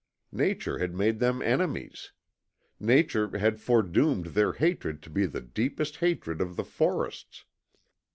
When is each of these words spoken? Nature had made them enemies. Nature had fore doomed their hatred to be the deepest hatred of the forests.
Nature 0.33 0.79
had 0.79 0.95
made 0.95 1.19
them 1.19 1.43
enemies. 1.43 2.11
Nature 2.79 3.37
had 3.37 3.59
fore 3.59 3.83
doomed 3.83 4.29
their 4.33 4.53
hatred 4.53 4.99
to 5.03 5.11
be 5.11 5.27
the 5.27 5.41
deepest 5.41 5.97
hatred 5.97 6.41
of 6.41 6.55
the 6.55 6.63
forests. 6.65 7.45